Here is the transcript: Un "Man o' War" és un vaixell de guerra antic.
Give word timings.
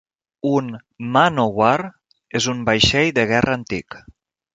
Un 0.51 0.69
"Man 1.17 1.37
o' 1.43 1.45
War" 1.59 1.75
és 2.39 2.47
un 2.55 2.65
vaixell 2.71 3.13
de 3.19 3.27
guerra 3.33 3.55
antic. 3.59 3.99